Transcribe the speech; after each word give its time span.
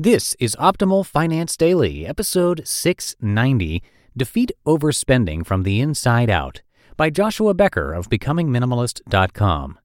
This 0.00 0.36
is 0.38 0.54
Optimal 0.60 1.04
Finance 1.04 1.56
Daily, 1.56 2.06
episode 2.06 2.62
690 2.64 3.82
Defeat 4.16 4.52
Overspending 4.64 5.44
from 5.44 5.64
the 5.64 5.80
Inside 5.80 6.30
Out 6.30 6.62
by 6.96 7.10
Joshua 7.10 7.52
Becker 7.52 7.92
of 7.92 8.08
BecomingMinimalist.com. 8.08 9.76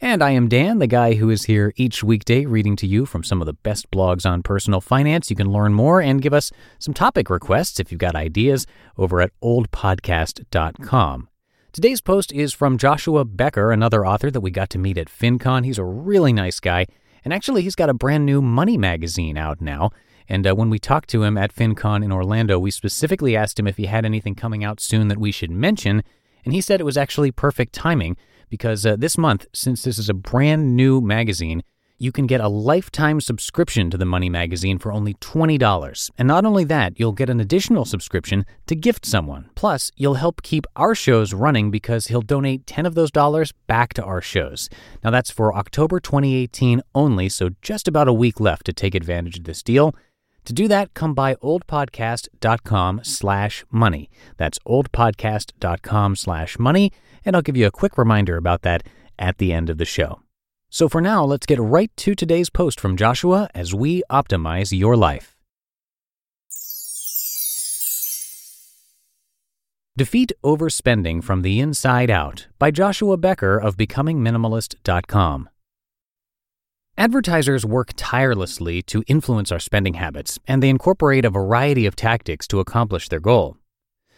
And 0.00 0.20
I 0.20 0.30
am 0.30 0.48
Dan, 0.48 0.80
the 0.80 0.88
guy 0.88 1.14
who 1.14 1.30
is 1.30 1.44
here 1.44 1.72
each 1.76 2.02
weekday 2.02 2.44
reading 2.44 2.74
to 2.74 2.88
you 2.88 3.06
from 3.06 3.22
some 3.22 3.40
of 3.40 3.46
the 3.46 3.52
best 3.52 3.88
blogs 3.92 4.28
on 4.28 4.42
personal 4.42 4.80
finance. 4.80 5.30
You 5.30 5.36
can 5.36 5.52
learn 5.52 5.74
more 5.74 6.02
and 6.02 6.20
give 6.20 6.34
us 6.34 6.50
some 6.80 6.92
topic 6.92 7.30
requests 7.30 7.78
if 7.78 7.92
you've 7.92 8.00
got 8.00 8.16
ideas 8.16 8.66
over 8.98 9.20
at 9.20 9.30
oldpodcast.com. 9.44 11.28
Today's 11.70 12.00
post 12.00 12.32
is 12.32 12.52
from 12.52 12.78
Joshua 12.78 13.24
Becker, 13.24 13.70
another 13.70 14.04
author 14.04 14.28
that 14.28 14.40
we 14.40 14.50
got 14.50 14.70
to 14.70 14.78
meet 14.78 14.98
at 14.98 15.06
FinCon. 15.06 15.64
He's 15.64 15.78
a 15.78 15.84
really 15.84 16.32
nice 16.32 16.58
guy 16.58 16.86
and 17.24 17.32
actually, 17.32 17.62
he's 17.62 17.74
got 17.74 17.90
a 17.90 17.94
brand 17.94 18.26
new 18.26 18.42
money 18.42 18.76
magazine 18.76 19.36
out 19.36 19.60
now. 19.60 19.90
And 20.28 20.46
uh, 20.46 20.54
when 20.54 20.70
we 20.70 20.78
talked 20.78 21.08
to 21.10 21.22
him 21.22 21.36
at 21.36 21.54
FinCon 21.54 22.04
in 22.04 22.12
Orlando, 22.12 22.58
we 22.58 22.70
specifically 22.70 23.36
asked 23.36 23.58
him 23.58 23.66
if 23.66 23.76
he 23.76 23.86
had 23.86 24.04
anything 24.04 24.34
coming 24.34 24.64
out 24.64 24.80
soon 24.80 25.08
that 25.08 25.18
we 25.18 25.32
should 25.32 25.50
mention. 25.50 26.02
And 26.44 26.54
he 26.54 26.60
said 26.60 26.80
it 26.80 26.84
was 26.84 26.96
actually 26.96 27.30
perfect 27.30 27.72
timing 27.72 28.16
because 28.48 28.84
uh, 28.84 28.96
this 28.96 29.16
month, 29.16 29.46
since 29.52 29.82
this 29.82 29.98
is 29.98 30.08
a 30.08 30.14
brand 30.14 30.76
new 30.76 31.00
magazine, 31.00 31.62
you 32.02 32.10
can 32.10 32.26
get 32.26 32.40
a 32.40 32.48
lifetime 32.48 33.20
subscription 33.20 33.88
to 33.88 33.96
the 33.96 34.04
Money 34.04 34.28
Magazine 34.28 34.76
for 34.76 34.92
only 34.92 35.14
$20. 35.14 36.10
And 36.18 36.26
not 36.26 36.44
only 36.44 36.64
that, 36.64 36.98
you'll 36.98 37.12
get 37.12 37.30
an 37.30 37.38
additional 37.38 37.84
subscription 37.84 38.44
to 38.66 38.74
gift 38.74 39.06
someone. 39.06 39.50
Plus, 39.54 39.92
you'll 39.94 40.14
help 40.14 40.42
keep 40.42 40.66
our 40.74 40.96
shows 40.96 41.32
running 41.32 41.70
because 41.70 42.08
he'll 42.08 42.20
donate 42.20 42.66
10 42.66 42.86
of 42.86 42.96
those 42.96 43.12
dollars 43.12 43.52
back 43.68 43.94
to 43.94 44.02
our 44.02 44.20
shows. 44.20 44.68
Now 45.04 45.10
that's 45.10 45.30
for 45.30 45.54
October 45.54 46.00
2018 46.00 46.82
only, 46.92 47.28
so 47.28 47.50
just 47.62 47.86
about 47.86 48.08
a 48.08 48.12
week 48.12 48.40
left 48.40 48.66
to 48.66 48.72
take 48.72 48.96
advantage 48.96 49.38
of 49.38 49.44
this 49.44 49.62
deal. 49.62 49.94
To 50.46 50.52
do 50.52 50.66
that, 50.66 50.94
come 50.94 51.14
by 51.14 51.36
oldpodcast.com 51.36 53.04
slash 53.04 53.64
money. 53.70 54.10
That's 54.38 54.58
oldpodcast.com 54.66 56.16
slash 56.16 56.58
money, 56.58 56.92
and 57.24 57.36
I'll 57.36 57.42
give 57.42 57.56
you 57.56 57.68
a 57.68 57.70
quick 57.70 57.96
reminder 57.96 58.36
about 58.36 58.62
that 58.62 58.82
at 59.20 59.38
the 59.38 59.52
end 59.52 59.70
of 59.70 59.78
the 59.78 59.84
show. 59.84 60.20
So 60.72 60.88
for 60.88 61.02
now, 61.02 61.22
let's 61.22 61.44
get 61.44 61.60
right 61.60 61.94
to 61.98 62.14
today's 62.14 62.48
post 62.48 62.80
from 62.80 62.96
Joshua 62.96 63.46
as 63.54 63.74
we 63.74 64.02
optimize 64.10 64.76
your 64.76 64.96
life. 64.96 65.36
Defeat 69.94 70.32
Overspending 70.42 71.22
from 71.22 71.42
the 71.42 71.60
Inside 71.60 72.08
Out 72.08 72.46
by 72.58 72.70
Joshua 72.70 73.18
Becker 73.18 73.58
of 73.58 73.76
BecomingMinimalist.com. 73.76 75.50
Advertisers 76.96 77.66
work 77.66 77.90
tirelessly 77.94 78.80
to 78.80 79.04
influence 79.06 79.52
our 79.52 79.60
spending 79.60 79.94
habits, 79.94 80.38
and 80.48 80.62
they 80.62 80.70
incorporate 80.70 81.26
a 81.26 81.30
variety 81.30 81.84
of 81.84 81.94
tactics 81.94 82.46
to 82.46 82.60
accomplish 82.60 83.10
their 83.10 83.20
goal. 83.20 83.58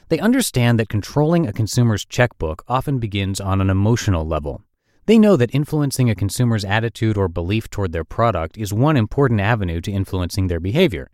They 0.08 0.20
understand 0.20 0.78
that 0.78 0.88
controlling 0.88 1.48
a 1.48 1.52
consumer's 1.52 2.04
checkbook 2.04 2.62
often 2.68 3.00
begins 3.00 3.40
on 3.40 3.60
an 3.60 3.70
emotional 3.70 4.24
level. 4.24 4.62
They 5.06 5.18
know 5.18 5.36
that 5.36 5.54
influencing 5.54 6.08
a 6.08 6.14
consumer's 6.14 6.64
attitude 6.64 7.18
or 7.18 7.28
belief 7.28 7.68
toward 7.68 7.92
their 7.92 8.04
product 8.04 8.56
is 8.56 8.72
one 8.72 8.96
important 8.96 9.40
avenue 9.40 9.82
to 9.82 9.92
influencing 9.92 10.46
their 10.46 10.60
behavior. 10.60 11.10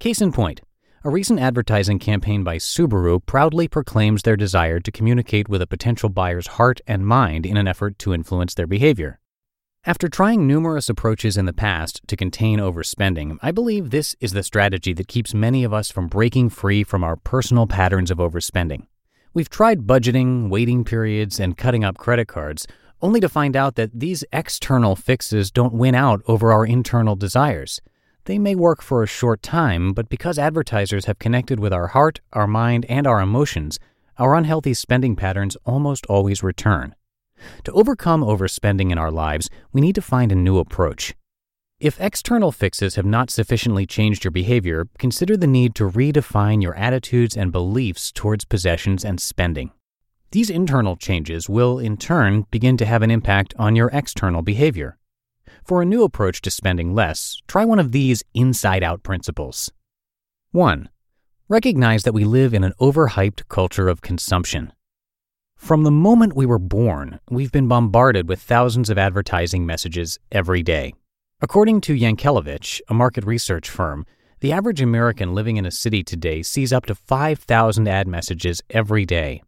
Case 0.00 0.20
in 0.20 0.32
point, 0.32 0.62
a 1.04 1.10
recent 1.10 1.38
advertising 1.38 2.00
campaign 2.00 2.42
by 2.42 2.56
Subaru 2.56 3.24
proudly 3.24 3.68
proclaims 3.68 4.22
their 4.22 4.36
desire 4.36 4.80
to 4.80 4.90
communicate 4.90 5.48
with 5.48 5.62
a 5.62 5.66
potential 5.66 6.08
buyer's 6.08 6.48
heart 6.48 6.80
and 6.88 7.06
mind 7.06 7.46
in 7.46 7.56
an 7.56 7.68
effort 7.68 7.98
to 8.00 8.12
influence 8.12 8.54
their 8.54 8.66
behavior. 8.66 9.20
After 9.84 10.08
trying 10.08 10.46
numerous 10.46 10.88
approaches 10.88 11.36
in 11.36 11.46
the 11.46 11.52
past 11.52 12.02
to 12.08 12.16
contain 12.16 12.58
overspending, 12.58 13.38
I 13.40 13.52
believe 13.52 13.90
this 13.90 14.16
is 14.20 14.32
the 14.32 14.42
strategy 14.42 14.92
that 14.92 15.08
keeps 15.08 15.32
many 15.32 15.62
of 15.62 15.72
us 15.72 15.90
from 15.90 16.08
breaking 16.08 16.50
free 16.50 16.82
from 16.82 17.04
our 17.04 17.16
personal 17.16 17.66
patterns 17.66 18.10
of 18.10 18.18
overspending. 18.18 18.88
We've 19.32 19.48
tried 19.48 19.86
budgeting, 19.86 20.50
waiting 20.50 20.84
periods, 20.84 21.38
and 21.38 21.56
cutting 21.56 21.84
up 21.84 21.96
credit 21.96 22.26
cards, 22.26 22.66
only 23.02 23.20
to 23.20 23.28
find 23.28 23.56
out 23.56 23.74
that 23.76 23.98
these 23.98 24.24
external 24.32 24.96
fixes 24.96 25.50
don't 25.50 25.74
win 25.74 25.94
out 25.94 26.22
over 26.26 26.52
our 26.52 26.66
internal 26.66 27.16
desires. 27.16 27.80
They 28.24 28.38
may 28.38 28.54
work 28.54 28.82
for 28.82 29.02
a 29.02 29.06
short 29.08 29.42
time, 29.42 29.92
but 29.92 30.08
because 30.08 30.38
advertisers 30.38 31.06
have 31.06 31.18
connected 31.18 31.58
with 31.58 31.72
our 31.72 31.88
heart, 31.88 32.20
our 32.32 32.46
mind, 32.46 32.84
and 32.88 33.06
our 33.06 33.20
emotions, 33.20 33.78
our 34.18 34.34
unhealthy 34.34 34.74
spending 34.74 35.16
patterns 35.16 35.56
almost 35.64 36.04
always 36.06 36.42
return. 36.42 36.94
To 37.64 37.72
overcome 37.72 38.22
overspending 38.22 38.92
in 38.92 38.98
our 38.98 39.10
lives, 39.10 39.48
we 39.72 39.80
need 39.80 39.94
to 39.94 40.02
find 40.02 40.30
a 40.30 40.34
new 40.34 40.58
approach. 40.58 41.14
If 41.80 41.98
external 41.98 42.52
fixes 42.52 42.96
have 42.96 43.06
not 43.06 43.30
sufficiently 43.30 43.86
changed 43.86 44.22
your 44.22 44.30
behavior, 44.30 44.86
consider 44.98 45.38
the 45.38 45.46
need 45.46 45.74
to 45.76 45.88
redefine 45.88 46.62
your 46.62 46.74
attitudes 46.74 47.38
and 47.38 47.50
beliefs 47.50 48.12
towards 48.12 48.44
possessions 48.44 49.02
and 49.02 49.18
spending. 49.18 49.70
These 50.32 50.50
internal 50.50 50.94
changes 50.94 51.48
will, 51.48 51.80
in 51.80 51.96
turn, 51.96 52.46
begin 52.52 52.76
to 52.76 52.86
have 52.86 53.02
an 53.02 53.10
impact 53.10 53.52
on 53.58 53.74
your 53.74 53.90
external 53.92 54.42
behavior. 54.42 54.96
For 55.64 55.82
a 55.82 55.84
new 55.84 56.04
approach 56.04 56.40
to 56.42 56.52
spending 56.52 56.94
less, 56.94 57.42
try 57.48 57.64
one 57.64 57.80
of 57.80 57.90
these 57.90 58.22
inside 58.32 58.84
out 58.84 59.02
principles. 59.02 59.72
1. 60.52 60.88
Recognize 61.48 62.04
that 62.04 62.14
we 62.14 62.24
live 62.24 62.54
in 62.54 62.62
an 62.62 62.74
overhyped 62.80 63.48
culture 63.48 63.88
of 63.88 64.02
consumption. 64.02 64.72
From 65.56 65.82
the 65.82 65.90
moment 65.90 66.36
we 66.36 66.46
were 66.46 66.60
born, 66.60 67.18
we've 67.28 67.50
been 67.50 67.66
bombarded 67.66 68.28
with 68.28 68.40
thousands 68.40 68.88
of 68.88 68.98
advertising 68.98 69.66
messages 69.66 70.16
every 70.30 70.62
day. 70.62 70.94
According 71.40 71.80
to 71.82 71.98
Yankelovich, 71.98 72.80
a 72.88 72.94
market 72.94 73.24
research 73.24 73.68
firm, 73.68 74.06
the 74.38 74.52
average 74.52 74.80
American 74.80 75.34
living 75.34 75.56
in 75.56 75.66
a 75.66 75.72
city 75.72 76.04
today 76.04 76.42
sees 76.42 76.72
up 76.72 76.86
to 76.86 76.94
5,000 76.94 77.88
ad 77.88 78.06
messages 78.06 78.62
every 78.70 79.04
day. 79.04 79.42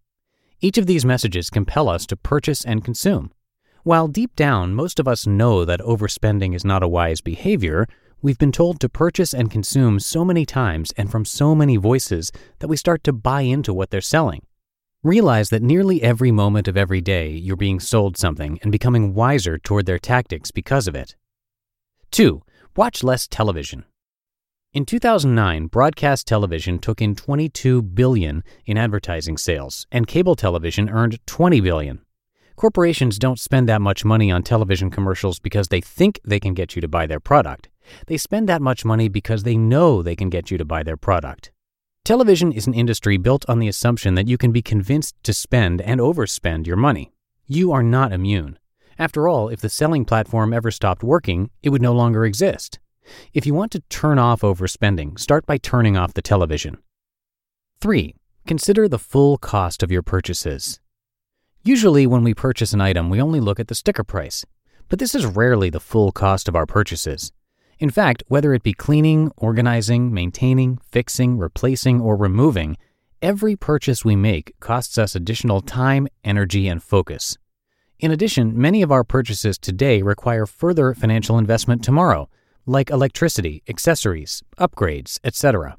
Each 0.64 0.78
of 0.78 0.86
these 0.86 1.04
messages 1.04 1.50
compel 1.50 1.88
us 1.88 2.06
to 2.06 2.16
purchase 2.16 2.64
and 2.64 2.84
consume. 2.84 3.32
While 3.82 4.06
deep 4.06 4.36
down 4.36 4.76
most 4.76 5.00
of 5.00 5.08
us 5.08 5.26
know 5.26 5.64
that 5.64 5.80
overspending 5.80 6.54
is 6.54 6.64
not 6.64 6.84
a 6.84 6.88
wise 6.88 7.20
behavior, 7.20 7.88
we've 8.22 8.38
been 8.38 8.52
told 8.52 8.78
to 8.78 8.88
purchase 8.88 9.34
and 9.34 9.50
consume 9.50 9.98
so 9.98 10.24
many 10.24 10.46
times 10.46 10.92
and 10.96 11.10
from 11.10 11.24
so 11.24 11.56
many 11.56 11.76
voices 11.76 12.30
that 12.60 12.68
we 12.68 12.76
start 12.76 13.02
to 13.02 13.12
buy 13.12 13.40
into 13.40 13.74
what 13.74 13.90
they're 13.90 14.00
selling. 14.00 14.46
Realize 15.02 15.50
that 15.50 15.64
nearly 15.64 16.00
every 16.00 16.30
moment 16.30 16.68
of 16.68 16.76
every 16.76 17.00
day 17.00 17.28
you're 17.30 17.56
being 17.56 17.80
sold 17.80 18.16
something 18.16 18.60
and 18.62 18.70
becoming 18.70 19.14
wiser 19.14 19.58
toward 19.58 19.86
their 19.86 19.98
tactics 19.98 20.52
because 20.52 20.86
of 20.86 20.94
it. 20.94 21.16
2. 22.12 22.40
Watch 22.76 23.02
less 23.02 23.26
television. 23.26 23.84
In 24.74 24.86
2009, 24.86 25.66
broadcast 25.66 26.26
television 26.26 26.78
took 26.78 27.02
in 27.02 27.14
22 27.14 27.82
billion 27.82 28.42
in 28.64 28.78
advertising 28.78 29.36
sales, 29.36 29.86
and 29.92 30.06
cable 30.06 30.34
television 30.34 30.88
earned 30.88 31.18
20 31.26 31.60
billion. 31.60 32.00
Corporations 32.56 33.18
don't 33.18 33.38
spend 33.38 33.68
that 33.68 33.82
much 33.82 34.02
money 34.02 34.32
on 34.32 34.42
television 34.42 34.90
commercials 34.90 35.38
because 35.38 35.68
they 35.68 35.82
think 35.82 36.20
they 36.24 36.40
can 36.40 36.54
get 36.54 36.74
you 36.74 36.80
to 36.80 36.88
buy 36.88 37.06
their 37.06 37.20
product. 37.20 37.68
They 38.06 38.16
spend 38.16 38.48
that 38.48 38.62
much 38.62 38.82
money 38.82 39.10
because 39.10 39.42
they 39.42 39.58
know 39.58 40.00
they 40.00 40.16
can 40.16 40.30
get 40.30 40.50
you 40.50 40.56
to 40.56 40.64
buy 40.64 40.82
their 40.82 40.96
product. 40.96 41.52
Television 42.06 42.50
is 42.50 42.66
an 42.66 42.72
industry 42.72 43.18
built 43.18 43.44
on 43.50 43.58
the 43.58 43.68
assumption 43.68 44.14
that 44.14 44.26
you 44.26 44.38
can 44.38 44.52
be 44.52 44.62
convinced 44.62 45.14
to 45.24 45.34
spend 45.34 45.82
and 45.82 46.00
overspend 46.00 46.66
your 46.66 46.78
money. 46.78 47.12
You 47.46 47.72
are 47.72 47.82
not 47.82 48.10
immune. 48.10 48.58
After 48.98 49.28
all, 49.28 49.50
if 49.50 49.60
the 49.60 49.68
selling 49.68 50.06
platform 50.06 50.54
ever 50.54 50.70
stopped 50.70 51.02
working, 51.02 51.50
it 51.62 51.68
would 51.68 51.82
no 51.82 51.92
longer 51.92 52.24
exist. 52.24 52.78
If 53.32 53.46
you 53.46 53.54
want 53.54 53.72
to 53.72 53.80
turn 53.88 54.18
off 54.18 54.42
overspending, 54.42 55.18
start 55.18 55.46
by 55.46 55.58
turning 55.58 55.96
off 55.96 56.14
the 56.14 56.22
television. 56.22 56.78
3. 57.80 58.14
Consider 58.46 58.88
the 58.88 58.98
full 58.98 59.38
cost 59.38 59.82
of 59.82 59.90
your 59.90 60.02
purchases. 60.02 60.80
Usually, 61.64 62.06
when 62.06 62.24
we 62.24 62.34
purchase 62.34 62.72
an 62.72 62.80
item, 62.80 63.08
we 63.08 63.20
only 63.20 63.40
look 63.40 63.60
at 63.60 63.68
the 63.68 63.74
sticker 63.74 64.04
price, 64.04 64.44
but 64.88 64.98
this 64.98 65.14
is 65.14 65.26
rarely 65.26 65.70
the 65.70 65.80
full 65.80 66.10
cost 66.12 66.48
of 66.48 66.56
our 66.56 66.66
purchases. 66.66 67.32
In 67.78 67.90
fact, 67.90 68.22
whether 68.28 68.52
it 68.54 68.62
be 68.62 68.72
cleaning, 68.72 69.30
organizing, 69.36 70.12
maintaining, 70.12 70.78
fixing, 70.90 71.38
replacing, 71.38 72.00
or 72.00 72.16
removing, 72.16 72.76
every 73.20 73.56
purchase 73.56 74.04
we 74.04 74.16
make 74.16 74.54
costs 74.60 74.98
us 74.98 75.14
additional 75.14 75.60
time, 75.60 76.08
energy, 76.24 76.68
and 76.68 76.82
focus. 76.82 77.38
In 77.98 78.10
addition, 78.10 78.60
many 78.60 78.82
of 78.82 78.90
our 78.90 79.04
purchases 79.04 79.58
today 79.58 80.02
require 80.02 80.46
further 80.46 80.94
financial 80.94 81.38
investment 81.38 81.84
tomorrow, 81.84 82.28
like 82.66 82.90
electricity, 82.90 83.62
accessories, 83.68 84.42
upgrades, 84.58 85.18
etc. 85.24 85.76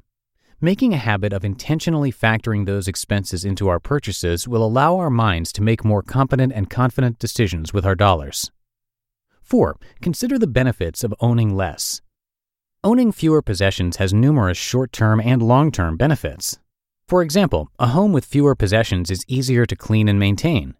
Making 0.60 0.94
a 0.94 0.98
habit 0.98 1.32
of 1.32 1.44
intentionally 1.44 2.12
factoring 2.12 2.66
those 2.66 2.88
expenses 2.88 3.44
into 3.44 3.68
our 3.68 3.80
purchases 3.80 4.48
will 4.48 4.64
allow 4.64 4.96
our 4.96 5.10
minds 5.10 5.52
to 5.52 5.62
make 5.62 5.84
more 5.84 6.02
competent 6.02 6.52
and 6.52 6.70
confident 6.70 7.18
decisions 7.18 7.72
with 7.72 7.84
our 7.84 7.94
dollars. 7.94 8.50
4. 9.42 9.76
Consider 10.00 10.38
the 10.38 10.46
benefits 10.46 11.04
of 11.04 11.14
owning 11.20 11.54
less. 11.54 12.00
Owning 12.82 13.12
fewer 13.12 13.42
possessions 13.42 13.96
has 13.96 14.14
numerous 14.14 14.58
short 14.58 14.92
term 14.92 15.20
and 15.20 15.42
long 15.42 15.70
term 15.70 15.96
benefits. 15.96 16.58
For 17.08 17.22
example, 17.22 17.68
a 17.78 17.88
home 17.88 18.12
with 18.12 18.24
fewer 18.24 18.54
possessions 18.54 19.10
is 19.10 19.24
easier 19.28 19.66
to 19.66 19.76
clean 19.76 20.08
and 20.08 20.18
maintain. 20.18 20.74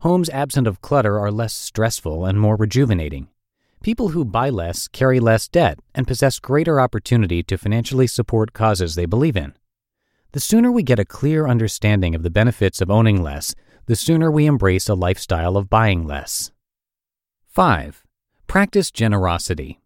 Homes 0.00 0.28
absent 0.30 0.66
of 0.66 0.82
clutter 0.82 1.18
are 1.18 1.30
less 1.30 1.54
stressful 1.54 2.24
and 2.24 2.38
more 2.38 2.56
rejuvenating. 2.56 3.28
People 3.82 4.08
who 4.08 4.26
buy 4.26 4.50
less 4.50 4.88
carry 4.88 5.20
less 5.20 5.48
debt 5.48 5.78
and 5.94 6.06
possess 6.06 6.38
greater 6.38 6.78
opportunity 6.78 7.42
to 7.44 7.56
financially 7.56 8.06
support 8.06 8.52
causes 8.52 8.94
they 8.94 9.06
believe 9.06 9.38
in. 9.38 9.54
The 10.32 10.40
sooner 10.40 10.70
we 10.70 10.82
get 10.82 10.98
a 10.98 11.04
clear 11.04 11.46
understanding 11.46 12.14
of 12.14 12.22
the 12.22 12.28
benefits 12.30 12.82
of 12.82 12.90
owning 12.90 13.22
less, 13.22 13.54
the 13.86 13.96
sooner 13.96 14.30
we 14.30 14.44
embrace 14.44 14.88
a 14.88 14.94
lifestyle 14.94 15.56
of 15.56 15.70
buying 15.70 16.06
less. 16.06 16.52
5. 17.48 18.04
Practice 18.46 18.90
generosity. 18.90 19.80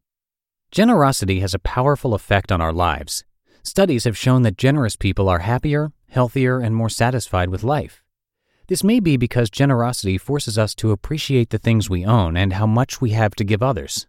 Generosity 0.73 1.38
has 1.38 1.55
a 1.55 1.61
powerful 1.61 2.14
effect 2.14 2.50
on 2.50 2.61
our 2.61 2.73
lives. 2.73 3.25
Studies 3.62 4.05
have 4.05 4.19
shown 4.19 4.43
that 4.43 4.58
generous 4.58 4.97
people 4.97 5.29
are 5.29 5.38
happier, 5.38 5.93
healthier, 6.08 6.58
and 6.58 6.75
more 6.75 6.90
satisfied 6.90 7.49
with 7.49 7.62
life. 7.62 8.03
This 8.66 8.82
may 8.82 8.99
be 8.99 9.19
because 9.19 9.50
generosity 9.50 10.16
forces 10.16 10.56
us 10.56 10.75
to 10.76 10.90
appreciate 10.90 11.50
the 11.50 11.58
things 11.58 11.90
we 11.90 12.06
own 12.06 12.34
and 12.34 12.55
how 12.55 12.66
much 12.66 12.99
we 12.99 13.11
have 13.11 13.34
to 13.34 13.44
give 13.44 13.62
others. 13.62 14.06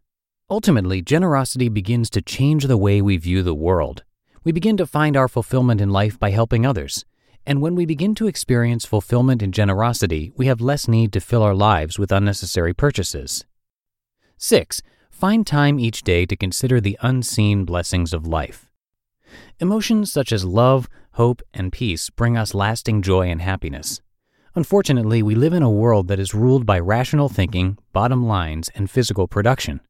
Ultimately, 0.50 1.02
generosity 1.02 1.68
begins 1.68 2.10
to 2.12 2.22
change 2.22 2.66
the 2.66 2.78
way 2.78 3.02
we 3.02 3.18
view 3.18 3.44
the 3.44 3.54
world. 3.54 4.04
We 4.46 4.54
begin 4.54 4.78
to 4.78 4.86
find 4.86 5.18
our 5.18 5.28
fulfillment 5.28 5.81
in 5.81 5.90
life 5.90 6.18
by 6.18 6.30
helping 6.30 6.66
others. 6.66 7.04
And 7.46 7.62
when 7.62 7.75
we 7.75 7.86
begin 7.86 8.16
to 8.16 8.28
experience 8.28 8.86
fulfillment 8.86 9.42
in 9.42 9.52
generosity, 9.52 10.31
we 10.38 10.46
have 10.46 10.62
less 10.62 10.88
need 10.88 11.12
to 11.13 11.19
fill 11.19 11.44
our 11.44 11.54
lives 11.54 12.00
with 12.00 12.12
unnecessary 12.12 12.74
purchases. 12.74 13.44
6. 14.38 14.81
Find 15.10 15.46
time 15.46 15.80
each 15.80 16.02
day 16.04 16.25
to 16.25 16.36
consider 16.36 16.80
the 16.80 16.98
unseen 17.02 17.66
blessings 17.66 18.13
of 18.13 18.25
life. 18.25 18.69
Emotions 19.60 20.12
such 20.12 20.31
as 20.31 20.46
love, 20.46 20.88
hope, 21.13 21.42
and 21.54 21.74
peace 21.74 22.10
bring 22.10 22.38
us 22.38 22.54
lasting 22.54 23.02
joy 23.02 23.30
and 23.30 23.42
happiness. 23.42 24.00
Unfortunately, 24.57 25.22
we 25.22 25.36
live 25.36 25.52
in 25.52 25.63
a 25.63 25.69
world 25.69 26.07
that 26.07 26.19
is 26.19 26.34
ruled 26.34 26.66
by 26.66 26.80
rational 26.80 27.28
thinking, 27.28 27.78
bottom 27.92 28.25
lines, 28.25 28.69
and 28.74 28.90
physical 28.90 29.28
production. 29.28 29.81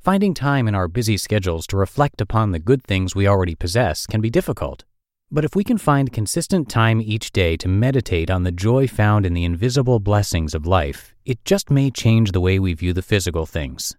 Finding 0.00 0.34
time 0.34 0.66
in 0.66 0.74
our 0.74 0.88
busy 0.88 1.16
schedules 1.16 1.64
to 1.68 1.76
reflect 1.76 2.20
upon 2.20 2.50
the 2.50 2.58
good 2.58 2.82
things 2.82 3.14
we 3.14 3.28
already 3.28 3.54
possess 3.54 4.08
can 4.08 4.20
be 4.20 4.28
difficult. 4.28 4.84
But 5.30 5.44
if 5.44 5.54
we 5.54 5.62
can 5.62 5.78
find 5.78 6.12
consistent 6.12 6.68
time 6.68 7.00
each 7.00 7.30
day 7.30 7.56
to 7.58 7.68
meditate 7.68 8.32
on 8.32 8.42
the 8.42 8.50
joy 8.50 8.88
found 8.88 9.24
in 9.24 9.32
the 9.32 9.44
invisible 9.44 10.00
blessings 10.00 10.56
of 10.56 10.66
life, 10.66 11.14
it 11.24 11.44
just 11.44 11.70
may 11.70 11.88
change 11.88 12.32
the 12.32 12.40
way 12.40 12.58
we 12.58 12.74
view 12.74 12.92
the 12.92 13.02
physical 13.02 13.46
things. 13.46 13.96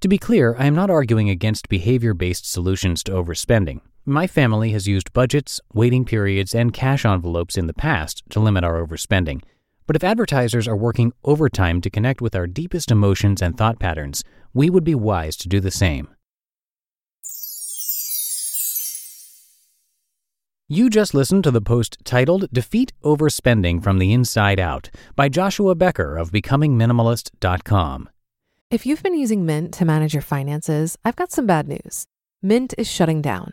To 0.00 0.08
be 0.08 0.18
clear, 0.18 0.56
I 0.58 0.66
am 0.66 0.74
not 0.74 0.90
arguing 0.90 1.30
against 1.30 1.68
behavior 1.68 2.14
based 2.14 2.50
solutions 2.50 3.04
to 3.04 3.12
overspending. 3.12 3.80
My 4.08 4.28
family 4.28 4.70
has 4.70 4.86
used 4.86 5.12
budgets, 5.12 5.60
waiting 5.74 6.04
periods, 6.04 6.54
and 6.54 6.72
cash 6.72 7.04
envelopes 7.04 7.58
in 7.58 7.66
the 7.66 7.74
past 7.74 8.22
to 8.30 8.38
limit 8.38 8.62
our 8.62 8.80
overspending. 8.80 9.42
But 9.88 9.96
if 9.96 10.04
advertisers 10.04 10.68
are 10.68 10.76
working 10.76 11.12
overtime 11.24 11.80
to 11.80 11.90
connect 11.90 12.20
with 12.20 12.36
our 12.36 12.46
deepest 12.46 12.92
emotions 12.92 13.42
and 13.42 13.58
thought 13.58 13.80
patterns, 13.80 14.22
we 14.54 14.70
would 14.70 14.84
be 14.84 14.94
wise 14.94 15.36
to 15.38 15.48
do 15.48 15.58
the 15.58 15.72
same. 15.72 16.06
You 20.68 20.88
just 20.88 21.12
listened 21.12 21.42
to 21.42 21.50
the 21.50 21.60
post 21.60 21.98
titled 22.04 22.48
Defeat 22.52 22.92
Overspending 23.02 23.82
from 23.82 23.98
the 23.98 24.12
Inside 24.12 24.60
Out 24.60 24.88
by 25.16 25.28
Joshua 25.28 25.74
Becker 25.74 26.16
of 26.16 26.30
BecomingMinimalist.com. 26.30 28.08
If 28.70 28.86
you've 28.86 29.02
been 29.02 29.18
using 29.18 29.44
Mint 29.44 29.74
to 29.74 29.84
manage 29.84 30.14
your 30.14 30.22
finances, 30.22 30.96
I've 31.04 31.16
got 31.16 31.32
some 31.32 31.46
bad 31.46 31.66
news. 31.66 32.04
Mint 32.40 32.72
is 32.78 32.88
shutting 32.88 33.20
down. 33.20 33.52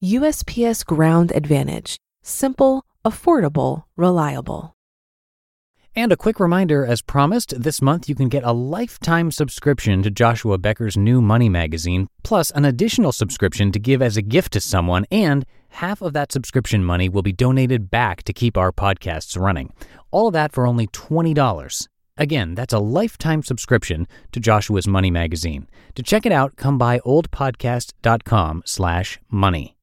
USPS 0.04 0.84
Ground 0.84 1.32
Advantage. 1.32 1.96
Simple, 2.22 2.84
affordable, 3.04 3.84
reliable. 3.96 4.76
And 5.94 6.10
a 6.10 6.16
quick 6.16 6.40
reminder 6.40 6.86
as 6.86 7.02
promised, 7.02 7.62
this 7.62 7.82
month 7.82 8.08
you 8.08 8.14
can 8.14 8.30
get 8.30 8.44
a 8.44 8.52
lifetime 8.52 9.30
subscription 9.30 10.02
to 10.02 10.10
Joshua 10.10 10.56
Becker's 10.56 10.96
new 10.96 11.20
money 11.20 11.50
magazine, 11.50 12.08
plus 12.22 12.50
an 12.52 12.64
additional 12.64 13.12
subscription 13.12 13.70
to 13.72 13.78
give 13.78 14.00
as 14.00 14.16
a 14.16 14.22
gift 14.22 14.54
to 14.54 14.60
someone, 14.62 15.04
and 15.10 15.44
half 15.68 16.00
of 16.00 16.14
that 16.14 16.32
subscription 16.32 16.82
money 16.82 17.10
will 17.10 17.20
be 17.20 17.32
donated 17.32 17.90
back 17.90 18.22
to 18.22 18.32
keep 18.32 18.56
our 18.56 18.72
podcasts 18.72 19.38
running. 19.38 19.70
All 20.10 20.28
of 20.28 20.32
that 20.32 20.52
for 20.52 20.66
only 20.66 20.86
$20. 20.86 21.88
Again, 22.16 22.54
that's 22.54 22.72
a 22.72 22.78
lifetime 22.78 23.42
subscription 23.42 24.06
to 24.32 24.40
Joshua's 24.40 24.88
Money 24.88 25.10
magazine. 25.10 25.68
To 25.94 26.02
check 26.02 26.24
it 26.24 26.32
out, 26.32 26.56
come 26.56 26.78
by 26.78 27.00
oldpodcast.com 27.00 28.62
slash 28.64 29.20
money. 29.30 29.76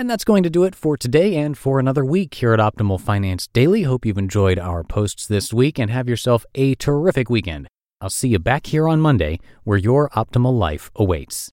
And 0.00 0.08
that's 0.08 0.24
going 0.24 0.44
to 0.44 0.48
do 0.48 0.64
it 0.64 0.74
for 0.74 0.96
today 0.96 1.36
and 1.36 1.58
for 1.58 1.78
another 1.78 2.06
week 2.06 2.32
here 2.32 2.54
at 2.54 2.58
Optimal 2.58 2.98
Finance 2.98 3.48
Daily. 3.48 3.82
Hope 3.82 4.06
you've 4.06 4.16
enjoyed 4.16 4.58
our 4.58 4.82
posts 4.82 5.26
this 5.26 5.52
week 5.52 5.78
and 5.78 5.90
have 5.90 6.08
yourself 6.08 6.46
a 6.54 6.74
terrific 6.76 7.28
weekend. 7.28 7.68
I'll 8.00 8.08
see 8.08 8.28
you 8.28 8.38
back 8.38 8.68
here 8.68 8.88
on 8.88 9.02
Monday 9.02 9.40
where 9.64 9.76
your 9.76 10.08
optimal 10.16 10.58
life 10.58 10.90
awaits. 10.96 11.48